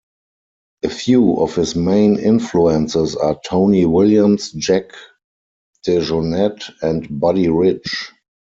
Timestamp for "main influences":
1.75-3.15